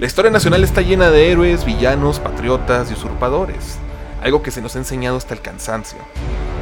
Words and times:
La 0.00 0.06
historia 0.06 0.30
nacional 0.30 0.64
está 0.64 0.80
llena 0.80 1.10
de 1.10 1.30
héroes, 1.30 1.64
villanos, 1.64 2.20
patriotas 2.20 2.90
y 2.90 2.94
usurpadores, 2.94 3.78
algo 4.22 4.42
que 4.42 4.50
se 4.50 4.60
nos 4.60 4.74
ha 4.74 4.78
enseñado 4.78 5.16
hasta 5.16 5.34
el 5.34 5.40
cansancio. 5.40 5.98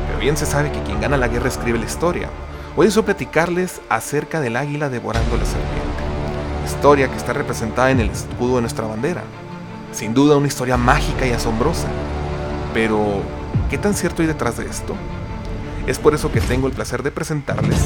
Pero 0.06 0.18
bien 0.18 0.36
se 0.36 0.46
sabe 0.46 0.70
que 0.70 0.82
quien 0.82 1.00
gana 1.00 1.16
la 1.16 1.28
guerra 1.28 1.48
escribe 1.48 1.78
la 1.78 1.86
historia. 1.86 2.28
Hoy 2.76 2.86
deseo 2.86 3.04
platicarles 3.04 3.80
acerca 3.88 4.41
del 4.41 4.56
águila 4.56 4.88
devorando 4.88 5.36
la 5.36 5.45
serpiente, 5.45 6.66
historia 6.66 7.09
que 7.09 7.16
está 7.16 7.32
representada 7.32 7.90
en 7.90 8.00
el 8.00 8.11
escudo 8.11 8.56
de 8.56 8.62
nuestra 8.62 8.86
bandera. 8.86 9.22
Sin 9.93 10.14
duda 10.14 10.36
una 10.36 10.48
historia 10.48 10.77
mágica 10.77 11.27
y 11.27 11.30
asombrosa. 11.30 11.88
Pero, 12.74 13.22
¿qué 13.70 13.79
tan 13.79 13.95
cierto 13.95 14.22
hay 14.22 14.29
detrás 14.29 14.56
de 14.56 14.66
esto? 14.66 14.95
Es 15.86 15.98
por 15.98 16.14
eso 16.14 16.30
que 16.30 16.40
tengo 16.40 16.66
el 16.66 16.74
placer 16.74 17.02
de 17.02 17.11
presentarles 17.11 17.79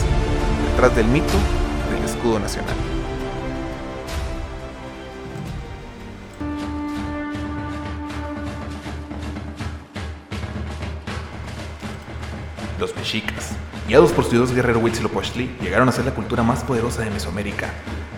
detrás 0.71 0.95
del 0.97 1.07
mito 1.07 1.35
del 1.91 2.05
escudo 2.05 2.39
nacional. 2.39 2.75
Los 12.79 12.95
mexicas, 12.95 13.53
guiados 13.89 14.13
por 14.13 14.25
su 14.25 14.33
dios 14.33 14.53
guerrero 14.53 14.81
Huitzilopochtli, 14.81 15.57
llegaron 15.63 15.89
a 15.89 15.93
ser 15.93 16.05
la 16.05 16.15
cultura 16.15 16.43
más 16.43 16.63
poderosa 16.63 17.03
de 17.03 17.11
Mesoamérica. 17.11 17.71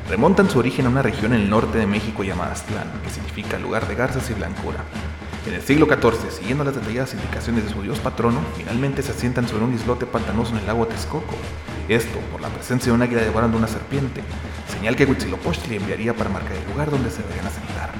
Remontan 0.09 0.51
su 0.51 0.59
origen 0.59 0.87
a 0.87 0.89
una 0.89 1.03
región 1.03 1.33
en 1.33 1.43
el 1.43 1.51
norte 1.51 1.79
de 1.79 1.87
México 1.87 2.25
llamada 2.25 2.53
Aztlán, 2.53 2.91
que 3.05 3.11
significa 3.11 3.59
lugar 3.59 3.87
de 3.87 3.95
garzas 3.95 4.29
y 4.31 4.35
blancura. 4.35 4.79
En 5.47 5.55
el 5.55 5.63
siglo 5.63 5.87
XIV, 5.87 6.31
siguiendo 6.31 6.65
las 6.65 6.75
detalladas 6.75 7.15
indicaciones 7.15 7.65
de 7.65 7.71
su 7.71 7.81
dios 7.83 7.99
patrono, 8.01 8.41
finalmente 8.57 9.03
se 9.03 9.13
asientan 9.13 9.49
sobre 9.49 9.65
un 9.65 9.75
islote 9.75 10.05
pantanoso 10.05 10.53
en 10.53 10.59
el 10.59 10.67
lago 10.67 10.87
Texcoco. 10.87 11.35
Esto 11.89 12.19
por 12.31 12.41
la 12.41 12.49
presencia 12.49 12.93
de 12.93 12.97
un 12.97 13.03
águila 13.03 13.23
devorando 13.23 13.57
una 13.57 13.69
serpiente, 13.69 14.23
señal 14.71 14.95
que 14.95 15.07
Huitzilopochtli 15.07 15.77
enviaría 15.77 16.15
para 16.15 16.29
marcar 16.29 16.53
el 16.53 16.71
lugar 16.71 16.91
donde 16.91 17.11
se 17.11 17.23
deberían 17.23 17.47
asentar. 17.47 17.93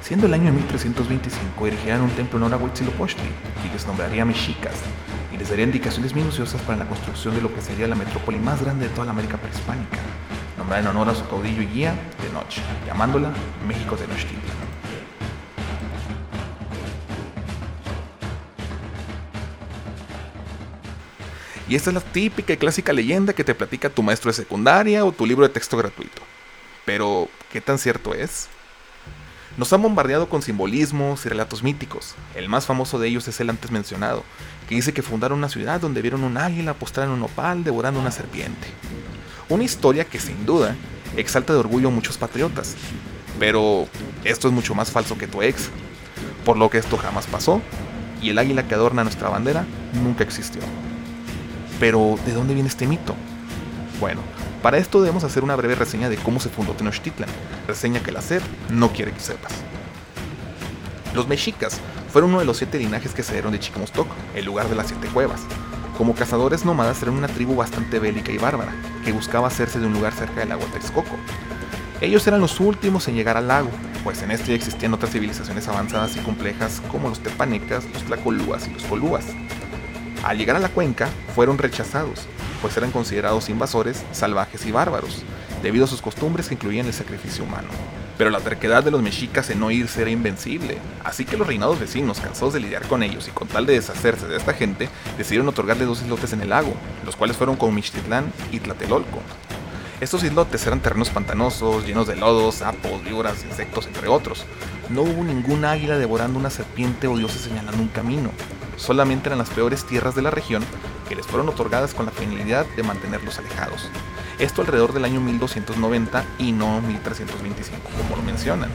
Siendo 0.00 0.26
el 0.26 0.34
año 0.34 0.44
de 0.44 0.52
1325, 0.52 1.66
erigirán 1.66 2.02
un 2.02 2.10
templo 2.10 2.38
en 2.38 2.44
honor 2.44 2.60
a 2.60 2.64
Huitzilopochtli, 2.64 3.30
y 3.68 3.72
les 3.72 3.84
nombraría 3.86 4.24
mexicas, 4.24 4.74
y 5.32 5.38
les 5.38 5.48
daría 5.48 5.64
indicaciones 5.64 6.14
minuciosas 6.14 6.60
para 6.62 6.78
la 6.78 6.86
construcción 6.86 7.34
de 7.34 7.42
lo 7.42 7.52
que 7.52 7.62
sería 7.62 7.88
la 7.88 7.96
metrópoli 7.96 8.38
más 8.38 8.62
grande 8.62 8.86
de 8.86 8.94
toda 8.94 9.06
la 9.06 9.12
América 9.12 9.38
prehispánica, 9.38 9.98
nombrada 10.56 10.82
en 10.82 10.88
honor 10.88 11.08
a 11.08 11.14
su 11.16 11.26
caudillo 11.26 11.62
y 11.62 11.66
guía, 11.66 11.94
Tenoch, 12.22 12.54
llamándola 12.86 13.32
México 13.66 13.96
Tenochtitlan. 13.96 14.75
Y 21.68 21.74
esta 21.74 21.90
es 21.90 21.94
la 21.94 22.00
típica 22.00 22.52
y 22.52 22.56
clásica 22.56 22.92
leyenda 22.92 23.32
que 23.32 23.44
te 23.44 23.54
platica 23.54 23.90
tu 23.90 24.02
maestro 24.02 24.30
de 24.30 24.36
secundaria 24.36 25.04
o 25.04 25.12
tu 25.12 25.26
libro 25.26 25.46
de 25.46 25.52
texto 25.52 25.76
gratuito. 25.76 26.22
Pero, 26.84 27.28
¿qué 27.50 27.60
tan 27.60 27.78
cierto 27.78 28.14
es? 28.14 28.48
Nos 29.56 29.72
han 29.72 29.82
bombardeado 29.82 30.28
con 30.28 30.42
simbolismos 30.42 31.24
y 31.26 31.28
relatos 31.28 31.62
míticos. 31.62 32.14
El 32.34 32.48
más 32.48 32.66
famoso 32.66 32.98
de 32.98 33.08
ellos 33.08 33.26
es 33.26 33.40
el 33.40 33.50
antes 33.50 33.70
mencionado, 33.70 34.22
que 34.68 34.74
dice 34.74 34.92
que 34.92 35.02
fundaron 35.02 35.38
una 35.38 35.48
ciudad 35.48 35.80
donde 35.80 36.02
vieron 36.02 36.22
un 36.24 36.36
águila 36.36 36.74
postrar 36.74 37.06
en 37.06 37.14
un 37.14 37.22
opal 37.22 37.64
devorando 37.64 37.98
una 37.98 38.10
serpiente. 38.10 38.68
Una 39.48 39.64
historia 39.64 40.04
que 40.04 40.20
sin 40.20 40.46
duda 40.46 40.76
exalta 41.16 41.52
de 41.52 41.58
orgullo 41.58 41.88
a 41.88 41.92
muchos 41.92 42.18
patriotas. 42.18 42.76
Pero 43.40 43.88
esto 44.24 44.46
es 44.46 44.54
mucho 44.54 44.74
más 44.74 44.90
falso 44.90 45.18
que 45.18 45.26
tu 45.26 45.42
ex, 45.42 45.70
por 46.44 46.56
lo 46.56 46.70
que 46.70 46.78
esto 46.78 46.96
jamás 46.96 47.26
pasó 47.26 47.60
y 48.22 48.30
el 48.30 48.38
águila 48.38 48.66
que 48.66 48.74
adorna 48.74 49.04
nuestra 49.04 49.28
bandera 49.28 49.66
nunca 50.02 50.22
existió. 50.22 50.62
Pero, 51.78 52.18
¿de 52.24 52.32
dónde 52.32 52.54
viene 52.54 52.68
este 52.68 52.86
mito? 52.86 53.14
Bueno, 54.00 54.20
para 54.62 54.78
esto 54.78 55.00
debemos 55.00 55.24
hacer 55.24 55.44
una 55.44 55.56
breve 55.56 55.74
reseña 55.74 56.08
de 56.08 56.16
cómo 56.16 56.40
se 56.40 56.48
fundó 56.48 56.72
Tenochtitlan, 56.72 57.28
reseña 57.66 58.00
que 58.00 58.10
el 58.10 58.16
hacer 58.16 58.42
no 58.70 58.92
quiere 58.92 59.12
que 59.12 59.20
sepas. 59.20 59.52
Los 61.14 61.28
mexicas 61.28 61.80
fueron 62.12 62.30
uno 62.30 62.40
de 62.40 62.46
los 62.46 62.58
siete 62.58 62.78
linajes 62.78 63.12
que 63.12 63.22
se 63.22 63.32
dieron 63.32 63.52
de 63.52 63.60
Chicamostoc, 63.60 64.06
el 64.34 64.44
lugar 64.44 64.68
de 64.68 64.74
las 64.74 64.88
siete 64.88 65.08
cuevas. 65.08 65.40
Como 65.96 66.14
cazadores 66.14 66.64
nómadas 66.64 67.00
eran 67.02 67.14
una 67.14 67.28
tribu 67.28 67.56
bastante 67.56 67.98
bélica 67.98 68.32
y 68.32 68.38
bárbara, 68.38 68.74
que 69.04 69.12
buscaba 69.12 69.48
hacerse 69.48 69.78
de 69.78 69.86
un 69.86 69.94
lugar 69.94 70.12
cerca 70.12 70.40
del 70.40 70.50
lago 70.50 70.64
Texcoco. 70.72 71.16
Ellos 72.00 72.26
eran 72.26 72.40
los 72.40 72.60
últimos 72.60 73.08
en 73.08 73.14
llegar 73.14 73.38
al 73.38 73.48
lago, 73.48 73.70
pues 74.04 74.20
en 74.22 74.30
este 74.30 74.48
ya 74.48 74.54
existían 74.54 74.92
otras 74.92 75.12
civilizaciones 75.12 75.66
avanzadas 75.68 76.16
y 76.16 76.20
complejas 76.20 76.82
como 76.90 77.08
los 77.08 77.20
tepanecas, 77.20 77.84
los 77.92 78.02
tlacolúas 78.02 78.68
y 78.68 78.72
los 78.72 78.82
colúas. 78.84 79.24
Al 80.26 80.38
llegar 80.38 80.56
a 80.56 80.58
la 80.58 80.70
cuenca, 80.70 81.08
fueron 81.36 81.56
rechazados, 81.56 82.26
pues 82.60 82.76
eran 82.76 82.90
considerados 82.90 83.48
invasores, 83.48 84.02
salvajes 84.10 84.66
y 84.66 84.72
bárbaros, 84.72 85.22
debido 85.62 85.84
a 85.84 85.88
sus 85.88 86.02
costumbres 86.02 86.48
que 86.48 86.54
incluían 86.54 86.86
el 86.86 86.92
sacrificio 86.92 87.44
humano. 87.44 87.68
Pero 88.18 88.30
la 88.30 88.40
terquedad 88.40 88.82
de 88.82 88.90
los 88.90 89.02
mexicas 89.02 89.50
en 89.50 89.60
no 89.60 89.70
irse 89.70 90.02
era 90.02 90.10
invencible, 90.10 90.78
así 91.04 91.24
que 91.24 91.36
los 91.36 91.46
reinados 91.46 91.78
vecinos, 91.78 92.18
cansados 92.18 92.54
de 92.54 92.58
lidiar 92.58 92.88
con 92.88 93.04
ellos 93.04 93.28
y 93.28 93.30
con 93.30 93.46
tal 93.46 93.66
de 93.66 93.74
deshacerse 93.74 94.26
de 94.26 94.36
esta 94.36 94.52
gente, 94.52 94.88
decidieron 95.16 95.46
otorgarle 95.46 95.84
dos 95.84 96.02
islotes 96.02 96.32
en 96.32 96.40
el 96.40 96.48
lago, 96.48 96.74
los 97.04 97.14
cuales 97.14 97.36
fueron 97.36 97.54
Comixtitlán 97.54 98.32
y 98.50 98.58
Tlatelolco. 98.58 99.20
Estos 100.00 100.24
islotes 100.24 100.66
eran 100.66 100.80
terrenos 100.80 101.10
pantanosos, 101.10 101.86
llenos 101.86 102.08
de 102.08 102.16
lodos, 102.16 102.56
sapos, 102.56 103.04
víboras, 103.04 103.44
insectos, 103.44 103.86
entre 103.86 104.08
otros. 104.08 104.44
No 104.90 105.02
hubo 105.02 105.22
ningún 105.22 105.64
águila 105.64 105.98
devorando 105.98 106.36
una 106.36 106.50
serpiente 106.50 107.06
o 107.06 107.16
dioses 107.16 107.42
señalando 107.42 107.80
un 107.80 107.88
camino, 107.88 108.32
solamente 108.76 109.28
eran 109.28 109.38
las 109.38 109.50
peores 109.50 109.84
tierras 109.84 110.14
de 110.14 110.22
la 110.22 110.30
región 110.30 110.64
que 111.08 111.16
les 111.16 111.26
fueron 111.26 111.48
otorgadas 111.48 111.94
con 111.94 112.06
la 112.06 112.12
finalidad 112.12 112.66
de 112.76 112.82
mantenerlos 112.82 113.38
alejados. 113.38 113.88
Esto 114.38 114.62
alrededor 114.62 114.92
del 114.92 115.04
año 115.04 115.20
1290 115.20 116.24
y 116.38 116.52
no 116.52 116.80
1325 116.82 117.80
como 117.96 118.16
lo 118.16 118.22
mencionan, 118.22 118.70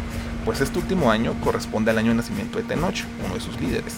pues 0.45 0.61
este 0.61 0.79
último 0.79 1.11
año 1.11 1.35
corresponde 1.43 1.91
al 1.91 1.99
año 1.99 2.09
de 2.09 2.15
nacimiento 2.15 2.57
de 2.57 2.63
Tenoch, 2.63 3.03
uno 3.25 3.35
de 3.35 3.41
sus 3.41 3.59
líderes. 3.59 3.95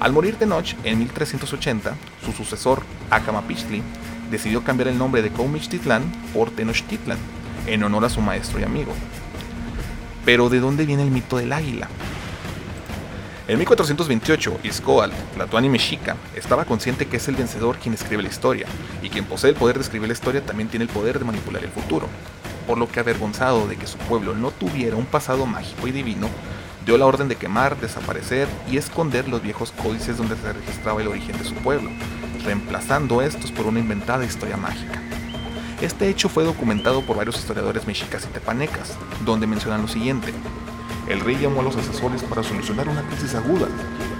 Al 0.00 0.12
morir 0.12 0.36
Tenoch 0.36 0.74
en 0.84 0.98
1380, 0.98 1.94
su 2.24 2.32
sucesor, 2.32 2.82
Acamapichtli, 3.10 3.82
decidió 4.30 4.64
cambiar 4.64 4.88
el 4.88 4.98
nombre 4.98 5.22
de 5.22 5.30
Comixtitlán 5.30 6.02
por 6.32 6.50
Tenochtitlan, 6.50 7.18
en 7.66 7.82
honor 7.82 8.04
a 8.04 8.10
su 8.10 8.20
maestro 8.20 8.60
y 8.60 8.64
amigo. 8.64 8.92
Pero 10.24 10.48
¿de 10.48 10.60
dónde 10.60 10.86
viene 10.86 11.02
el 11.02 11.10
mito 11.10 11.36
del 11.36 11.52
águila? 11.52 11.88
En 13.46 13.58
1428, 13.58 14.60
Izcoal, 14.62 15.12
Tlatoani 15.34 15.68
Mexica, 15.68 16.16
estaba 16.34 16.64
consciente 16.64 17.06
que 17.06 17.18
es 17.18 17.28
el 17.28 17.36
vencedor 17.36 17.76
quien 17.76 17.92
escribe 17.92 18.22
la 18.22 18.30
historia, 18.30 18.66
y 19.02 19.10
quien 19.10 19.26
posee 19.26 19.50
el 19.50 19.56
poder 19.56 19.76
de 19.76 19.82
escribir 19.82 20.08
la 20.08 20.14
historia 20.14 20.40
también 20.40 20.70
tiene 20.70 20.84
el 20.84 20.90
poder 20.90 21.18
de 21.18 21.26
manipular 21.26 21.62
el 21.62 21.70
futuro. 21.70 22.08
Por 22.66 22.78
lo 22.78 22.88
que 22.88 23.00
avergonzado 23.00 23.68
de 23.68 23.76
que 23.76 23.86
su 23.86 23.98
pueblo 23.98 24.34
no 24.34 24.50
tuviera 24.50 24.96
un 24.96 25.04
pasado 25.04 25.44
mágico 25.44 25.86
y 25.86 25.90
divino, 25.90 26.30
dio 26.86 26.96
la 26.96 27.04
orden 27.04 27.28
de 27.28 27.36
quemar, 27.36 27.78
desaparecer 27.78 28.48
y 28.70 28.78
esconder 28.78 29.28
los 29.28 29.42
viejos 29.42 29.72
códices 29.72 30.16
donde 30.16 30.36
se 30.36 30.50
registraba 30.50 31.02
el 31.02 31.08
origen 31.08 31.36
de 31.36 31.44
su 31.44 31.54
pueblo, 31.56 31.90
reemplazando 32.46 33.20
estos 33.20 33.52
por 33.52 33.66
una 33.66 33.80
inventada 33.80 34.24
historia 34.24 34.56
mágica. 34.56 35.02
Este 35.82 36.08
hecho 36.08 36.30
fue 36.30 36.44
documentado 36.44 37.02
por 37.02 37.18
varios 37.18 37.36
historiadores 37.36 37.86
mexicas 37.86 38.24
y 38.24 38.32
tepanecas, 38.32 38.96
donde 39.26 39.46
mencionan 39.46 39.82
lo 39.82 39.88
siguiente. 39.88 40.32
El 41.08 41.20
rey 41.20 41.36
llamó 41.36 41.60
a 41.60 41.64
los 41.64 41.76
asesores 41.76 42.22
para 42.22 42.42
solucionar 42.42 42.88
una 42.88 43.02
crisis 43.02 43.34
aguda 43.34 43.68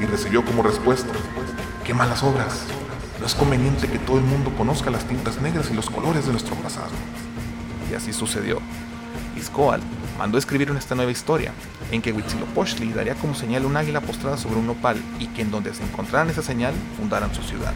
y 0.00 0.04
recibió 0.04 0.44
como 0.44 0.62
respuesta, 0.62 1.12
¡qué 1.84 1.94
malas 1.94 2.22
obras! 2.22 2.64
No 3.20 3.26
es 3.26 3.34
conveniente 3.34 3.88
que 3.88 3.98
todo 3.98 4.18
el 4.18 4.24
mundo 4.24 4.52
conozca 4.56 4.90
las 4.90 5.06
tintas 5.06 5.40
negras 5.40 5.70
y 5.70 5.74
los 5.74 5.88
colores 5.88 6.26
de 6.26 6.32
nuestro 6.32 6.54
pasado. 6.56 6.90
Y 7.90 7.94
así 7.94 8.12
sucedió. 8.12 8.58
Izcoal 9.34 9.80
mandó 10.18 10.36
escribir 10.36 10.70
esta 10.76 10.94
nueva 10.94 11.10
historia, 11.10 11.52
en 11.90 12.02
que 12.02 12.12
Huitzilopochtli 12.12 12.92
daría 12.92 13.14
como 13.14 13.34
señal 13.34 13.64
un 13.64 13.76
águila 13.76 14.00
postrada 14.00 14.36
sobre 14.36 14.56
un 14.56 14.66
nopal 14.66 14.96
y 15.18 15.28
que 15.28 15.42
en 15.42 15.50
donde 15.50 15.72
se 15.74 15.82
encontraran 15.82 16.28
esa 16.28 16.42
señal 16.42 16.74
fundaran 16.98 17.34
su 17.34 17.42
ciudad. 17.42 17.72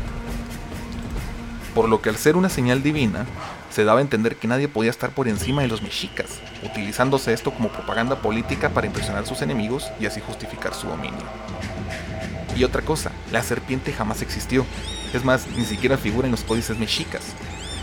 Por 1.78 1.88
lo 1.88 2.02
que 2.02 2.08
al 2.08 2.16
ser 2.16 2.34
una 2.34 2.48
señal 2.48 2.82
divina, 2.82 3.24
se 3.70 3.84
daba 3.84 4.00
a 4.00 4.02
entender 4.02 4.34
que 4.34 4.48
nadie 4.48 4.66
podía 4.66 4.90
estar 4.90 5.10
por 5.10 5.28
encima 5.28 5.62
de 5.62 5.68
los 5.68 5.80
mexicas, 5.80 6.40
utilizándose 6.64 7.32
esto 7.32 7.52
como 7.52 7.68
propaganda 7.68 8.16
política 8.16 8.70
para 8.70 8.88
impresionar 8.88 9.22
a 9.22 9.26
sus 9.26 9.42
enemigos 9.42 9.88
y 10.00 10.06
así 10.06 10.20
justificar 10.20 10.74
su 10.74 10.88
dominio. 10.88 11.22
Y 12.56 12.64
otra 12.64 12.82
cosa, 12.82 13.12
la 13.30 13.44
serpiente 13.44 13.92
jamás 13.92 14.22
existió, 14.22 14.66
es 15.14 15.24
más, 15.24 15.46
ni 15.56 15.64
siquiera 15.64 15.96
figura 15.96 16.26
en 16.26 16.32
los 16.32 16.42
códices 16.42 16.76
mexicas. 16.80 17.22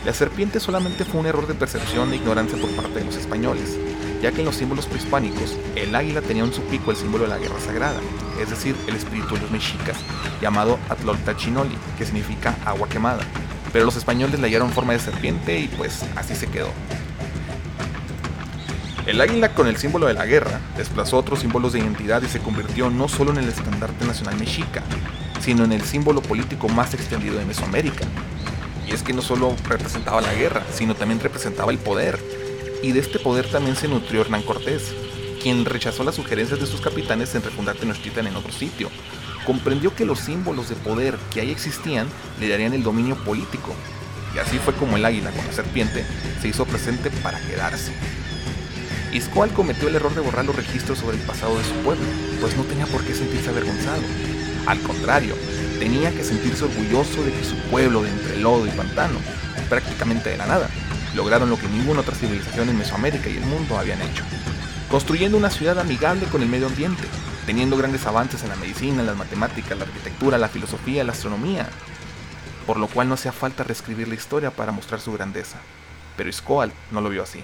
La 0.03 0.13
serpiente 0.13 0.59
solamente 0.59 1.05
fue 1.05 1.21
un 1.21 1.27
error 1.27 1.47
de 1.47 1.53
percepción 1.53 2.11
e 2.11 2.17
ignorancia 2.17 2.59
por 2.59 2.71
parte 2.71 2.99
de 2.99 3.05
los 3.05 3.15
españoles, 3.15 3.77
ya 4.21 4.33
que 4.33 4.41
en 4.41 4.45
los 4.45 4.57
símbolos 4.57 4.87
prehispánicos, 4.87 5.57
el 5.77 5.95
águila 5.95 6.21
tenía 6.21 6.43
en 6.43 6.53
su 6.53 6.63
pico 6.63 6.91
el 6.91 6.97
símbolo 6.97 7.23
de 7.23 7.29
la 7.29 7.37
guerra 7.37 7.61
sagrada, 7.61 8.01
es 8.41 8.49
decir, 8.49 8.75
el 8.87 8.97
espíritu 8.97 9.35
de 9.35 9.41
los 9.43 9.51
mexicas, 9.51 9.95
llamado 10.41 10.79
Atloltachinoli, 10.89 11.77
que 11.97 12.03
significa 12.03 12.57
agua 12.65 12.89
quemada, 12.89 13.23
pero 13.75 13.83
los 13.83 13.97
españoles 13.97 14.39
le 14.39 14.47
hallaron 14.47 14.71
forma 14.71 14.93
de 14.93 14.99
serpiente 14.99 15.59
y 15.59 15.67
pues 15.67 16.05
así 16.15 16.33
se 16.33 16.47
quedó. 16.47 16.69
El 19.05 19.19
águila 19.19 19.53
con 19.53 19.67
el 19.67 19.75
símbolo 19.75 20.07
de 20.07 20.13
la 20.13 20.25
guerra 20.25 20.61
desplazó 20.77 21.17
otros 21.17 21.41
símbolos 21.41 21.73
de 21.73 21.79
identidad 21.79 22.21
y 22.21 22.29
se 22.29 22.39
convirtió 22.39 22.89
no 22.89 23.09
solo 23.09 23.31
en 23.31 23.39
el 23.39 23.49
estandarte 23.49 24.05
nacional 24.05 24.39
mexica, 24.39 24.81
sino 25.41 25.65
en 25.65 25.73
el 25.73 25.81
símbolo 25.81 26.21
político 26.21 26.69
más 26.69 26.93
extendido 26.93 27.37
de 27.37 27.43
Mesoamérica. 27.43 28.05
Y 28.87 28.93
es 28.93 29.03
que 29.03 29.11
no 29.11 29.21
solo 29.21 29.53
representaba 29.67 30.21
la 30.21 30.33
guerra, 30.33 30.63
sino 30.73 30.95
también 30.95 31.19
representaba 31.19 31.73
el 31.73 31.77
poder. 31.77 32.17
Y 32.81 32.93
de 32.93 33.01
este 33.01 33.19
poder 33.19 33.51
también 33.51 33.75
se 33.75 33.89
nutrió 33.89 34.21
Hernán 34.21 34.43
Cortés, 34.43 34.93
quien 35.43 35.65
rechazó 35.65 36.05
las 36.05 36.15
sugerencias 36.15 36.61
de 36.61 36.65
sus 36.65 36.79
capitanes 36.79 37.35
en 37.35 37.43
refundar 37.43 37.75
Tenochtitlan 37.75 38.27
en 38.27 38.37
otro 38.37 38.53
sitio. 38.53 38.89
Comprendió 39.45 39.95
que 39.95 40.05
los 40.05 40.19
símbolos 40.19 40.69
de 40.69 40.75
poder 40.75 41.17
que 41.31 41.41
ahí 41.41 41.51
existían 41.51 42.07
le 42.39 42.49
darían 42.49 42.73
el 42.73 42.83
dominio 42.83 43.15
político. 43.23 43.75
Y 44.35 44.39
así 44.39 44.57
fue 44.57 44.73
como 44.73 44.97
el 44.97 45.05
águila 45.05 45.31
con 45.31 45.45
la 45.45 45.53
serpiente 45.53 46.05
se 46.41 46.47
hizo 46.49 46.65
presente 46.65 47.09
para 47.23 47.39
quedarse. 47.39 47.93
Iscoal 49.13 49.51
cometió 49.51 49.87
el 49.87 49.95
error 49.95 50.13
de 50.13 50.21
borrar 50.21 50.43
los 50.43 50.55
registros 50.55 50.97
sobre 50.99 51.17
el 51.17 51.23
pasado 51.23 51.57
de 51.57 51.63
su 51.63 51.73
pueblo, 51.75 52.03
pues 52.41 52.57
no 52.57 52.63
tenía 52.63 52.85
por 52.87 53.01
qué 53.05 53.13
sentirse 53.13 53.49
avergonzado. 53.49 54.01
Al 54.65 54.79
contrario, 54.81 55.35
tenía 55.79 56.11
que 56.11 56.23
sentirse 56.23 56.65
orgulloso 56.65 57.23
de 57.23 57.31
que 57.31 57.45
su 57.45 57.55
pueblo 57.69 58.03
de 58.03 58.09
entre 58.09 58.37
lodo 58.39 58.67
y 58.67 58.71
pantano, 58.71 59.19
prácticamente 59.69 60.31
de 60.31 60.37
la 60.37 60.47
nada, 60.47 60.69
lograron 61.15 61.49
lo 61.49 61.57
que 61.57 61.67
ninguna 61.69 62.01
otra 62.01 62.15
civilización 62.15 62.69
en 62.69 62.77
Mesoamérica 62.77 63.29
y 63.29 63.37
el 63.37 63.45
mundo 63.45 63.77
habían 63.77 64.01
hecho. 64.01 64.23
Construyendo 64.89 65.37
una 65.37 65.49
ciudad 65.49 65.79
amigable 65.79 66.25
con 66.25 66.41
el 66.41 66.49
medio 66.49 66.67
ambiente, 66.67 67.03
teniendo 67.45 67.77
grandes 67.77 68.05
avances 68.05 68.43
en 68.43 68.49
la 68.49 68.55
medicina, 68.55 69.03
las 69.03 69.17
matemáticas, 69.17 69.77
la 69.77 69.85
arquitectura, 69.85 70.37
la 70.37 70.49
filosofía, 70.49 71.03
la 71.03 71.11
astronomía, 71.11 71.69
por 72.65 72.77
lo 72.77 72.87
cual 72.87 73.07
no 73.07 73.13
hacía 73.13 73.31
falta 73.31 73.63
reescribir 73.63 74.07
la 74.07 74.15
historia 74.15 74.51
para 74.51 74.71
mostrar 74.71 74.99
su 74.99 75.13
grandeza. 75.13 75.57
Pero 76.17 76.29
Iscoal 76.29 76.71
no 76.91 77.01
lo 77.01 77.09
vio 77.09 77.23
así. 77.23 77.43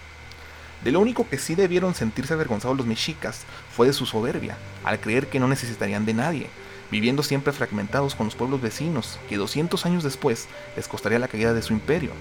De 0.83 0.91
lo 0.91 0.99
único 0.99 1.29
que 1.29 1.37
sí 1.37 1.53
debieron 1.53 1.93
sentirse 1.93 2.33
avergonzados 2.33 2.75
los 2.75 2.87
mexicas 2.87 3.41
fue 3.75 3.85
de 3.85 3.93
su 3.93 4.07
soberbia, 4.07 4.57
al 4.83 4.99
creer 4.99 5.27
que 5.27 5.39
no 5.39 5.47
necesitarían 5.47 6.05
de 6.05 6.15
nadie, 6.15 6.49
viviendo 6.89 7.21
siempre 7.21 7.53
fragmentados 7.53 8.15
con 8.15 8.25
los 8.25 8.35
pueblos 8.35 8.61
vecinos, 8.61 9.19
que 9.29 9.37
200 9.37 9.85
años 9.85 10.03
después 10.03 10.47
les 10.75 10.87
costaría 10.87 11.19
la 11.19 11.27
caída 11.27 11.53
de 11.53 11.61
su 11.61 11.73
imperio. 11.73 12.11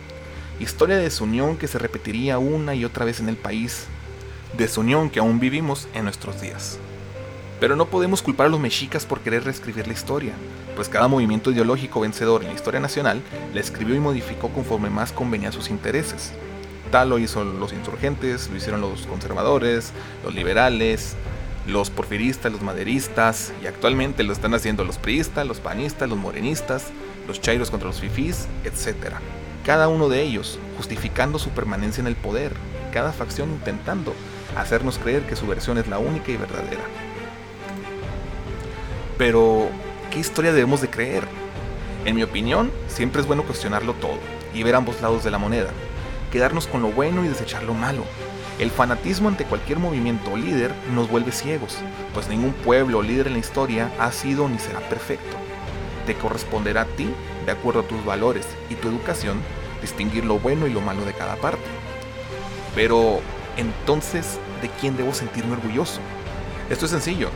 Historia 0.59 0.97
de 0.97 1.05
desunión 1.05 1.56
que 1.56 1.69
se 1.69 1.79
repetiría 1.79 2.38
una 2.38 2.75
y 2.75 2.85
otra 2.85 3.06
vez 3.06 3.21
en 3.21 3.31
el 3.31 3.37
país, 3.37 3.87
desunión 4.59 5.09
que 5.09 5.21
aún 5.21 5.41
vivimos 5.41 5.88
en 5.94 6.05
nuestros 6.05 6.43
días. 6.43 6.79
Pero 7.61 7.77
no 7.77 7.87
podemos 7.87 8.23
culpar 8.23 8.47
a 8.47 8.49
los 8.49 8.59
mexicas 8.59 9.05
por 9.05 9.21
querer 9.21 9.45
reescribir 9.45 9.87
la 9.87 9.93
historia, 9.93 10.33
pues 10.75 10.89
cada 10.89 11.09
movimiento 11.09 11.51
ideológico 11.51 12.01
vencedor 12.01 12.43
en 12.43 12.49
la 12.49 12.55
historia 12.55 12.81
nacional 12.81 13.21
la 13.53 13.61
escribió 13.61 13.95
y 13.95 14.01
modificó 14.01 14.49
conforme 14.49 14.89
más 14.89 15.12
convenía 15.12 15.51
a 15.51 15.53
sus 15.53 15.69
intereses. 15.69 16.33
Tal 16.91 17.11
lo 17.11 17.19
hizo 17.19 17.45
los 17.45 17.75
insurgentes, 17.75 18.49
lo 18.49 18.57
hicieron 18.57 18.81
los 18.81 19.07
conservadores, 19.07 19.93
los 20.25 20.35
liberales, 20.35 21.17
los 21.67 21.91
porfiristas, 21.91 22.51
los 22.51 22.62
maderistas, 22.62 23.53
y 23.62 23.67
actualmente 23.67 24.25
lo 24.25 24.33
están 24.33 24.55
haciendo 24.55 24.83
los 24.85 24.97
priistas, 24.97 25.47
los 25.47 25.61
panistas, 25.61 26.09
los 26.09 26.19
morenistas, 26.19 26.87
los 27.29 27.43
chairos 27.43 27.71
contra 27.71 27.89
los 27.89 28.01
fifís, 28.01 28.49
etc. 28.65 29.17
Cada 29.67 29.89
uno 29.89 30.09
de 30.09 30.23
ellos 30.23 30.59
justificando 30.79 31.39
su 31.39 31.51
permanencia 31.51 32.01
en 32.01 32.07
el 32.07 32.17
poder, 32.17 32.55
cada 32.91 33.12
facción 33.12 33.51
intentando 33.51 34.15
hacernos 34.57 34.99
creer 34.99 35.27
que 35.27 35.37
su 35.37 35.47
versión 35.47 35.77
es 35.77 35.87
la 35.89 35.99
única 35.99 36.33
y 36.33 36.39
verdadera. 36.39 37.10
Pero, 39.21 39.69
¿qué 40.11 40.19
historia 40.19 40.51
debemos 40.51 40.81
de 40.81 40.89
creer? 40.89 41.25
En 42.07 42.17
mi 42.17 42.23
opinión, 42.23 42.73
siempre 42.89 43.21
es 43.21 43.27
bueno 43.27 43.43
cuestionarlo 43.43 43.93
todo 43.93 44.19
y 44.55 44.63
ver 44.63 44.75
ambos 44.75 45.03
lados 45.03 45.23
de 45.23 45.31
la 45.31 45.37
moneda, 45.37 45.69
quedarnos 46.33 46.67
con 46.67 46.81
lo 46.81 46.89
bueno 46.91 47.23
y 47.23 47.29
desechar 47.29 47.65
lo 47.65 47.75
malo, 47.75 48.05
el 48.59 48.71
fanatismo 48.71 49.29
ante 49.29 49.45
cualquier 49.45 49.79
movimiento 49.79 50.33
o 50.33 50.39
líder 50.39 50.73
nos 50.95 51.11
vuelve 51.11 51.33
ciegos, 51.33 51.77
pues 52.15 52.29
ningún 52.29 52.55
pueblo 52.55 53.01
o 53.01 53.03
líder 53.03 53.27
en 53.27 53.35
la 53.35 53.41
historia 53.41 53.93
ha 53.99 54.11
sido 54.11 54.49
ni 54.49 54.59
será 54.59 54.81
perfecto. 54.89 55.37
Te 56.07 56.15
corresponderá 56.15 56.81
a 56.81 56.87
ti, 56.87 57.11
de 57.45 57.53
acuerdo 57.53 57.81
a 57.81 57.87
tus 57.87 58.03
valores 58.07 58.47
y 58.71 58.75
tu 58.75 58.89
educación, 58.89 59.43
distinguir 59.83 60.25
lo 60.25 60.39
bueno 60.39 60.67
y 60.67 60.73
lo 60.73 60.81
malo 60.81 61.05
de 61.05 61.13
cada 61.13 61.37
parte. 61.37 61.61
Pero, 62.75 63.21
entonces, 63.59 64.39
¿de 64.63 64.71
quién 64.81 64.97
debo 64.97 65.13
sentirme 65.13 65.53
orgulloso? 65.53 66.01
Esto 66.71 66.87
es 66.87 66.91
sencillo. 66.91 67.29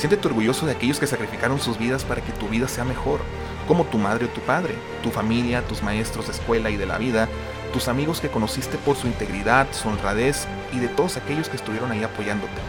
Siéntete 0.00 0.28
orgulloso 0.28 0.64
de 0.64 0.72
aquellos 0.72 0.98
que 0.98 1.06
sacrificaron 1.06 1.60
sus 1.60 1.76
vidas 1.76 2.06
para 2.06 2.22
que 2.22 2.32
tu 2.32 2.48
vida 2.48 2.68
sea 2.68 2.84
mejor, 2.84 3.20
como 3.68 3.84
tu 3.84 3.98
madre 3.98 4.24
o 4.24 4.28
tu 4.28 4.40
padre, 4.40 4.74
tu 5.02 5.10
familia, 5.10 5.60
tus 5.68 5.82
maestros 5.82 6.24
de 6.24 6.32
escuela 6.32 6.70
y 6.70 6.78
de 6.78 6.86
la 6.86 6.96
vida, 6.96 7.28
tus 7.74 7.86
amigos 7.86 8.18
que 8.18 8.30
conociste 8.30 8.78
por 8.78 8.96
su 8.96 9.08
integridad, 9.08 9.66
su 9.72 9.90
honradez 9.90 10.46
y 10.72 10.78
de 10.78 10.88
todos 10.88 11.18
aquellos 11.18 11.50
que 11.50 11.56
estuvieron 11.56 11.92
ahí 11.92 12.02
apoyándote, 12.02 12.62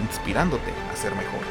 inspirándote 0.00 0.72
a 0.92 0.96
ser 0.96 1.14
mejor. 1.14 1.42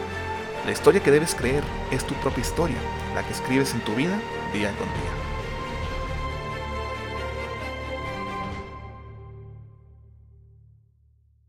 La 0.65 0.73
historia 0.73 1.01
que 1.01 1.11
debes 1.11 1.33
creer 1.33 1.63
es 1.91 2.05
tu 2.05 2.13
propia 2.15 2.41
historia, 2.41 2.77
la 3.15 3.23
que 3.23 3.31
escribes 3.31 3.73
en 3.73 3.79
tu 3.85 3.95
vida 3.95 4.19
día 4.51 4.67
con 4.71 4.87
día. 4.89 5.30